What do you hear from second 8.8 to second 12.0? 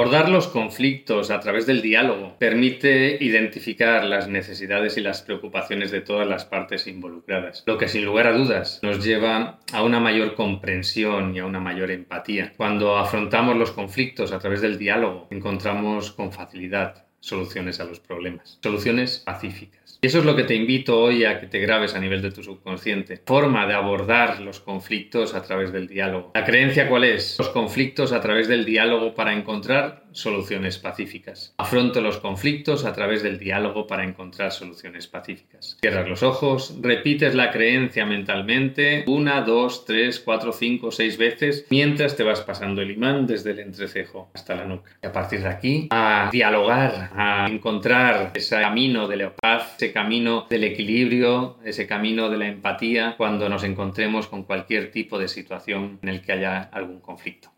nos lleva a una mayor comprensión y a una mayor